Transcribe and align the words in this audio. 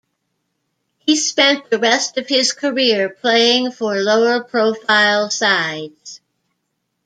He 0.97 1.15
spent 1.15 1.69
the 1.69 1.77
rest 1.77 2.17
of 2.17 2.27
his 2.27 2.53
career 2.53 3.07
playing 3.07 3.71
for 3.71 3.97
lower 3.99 4.43
profile 4.43 5.29
sides. 5.29 6.21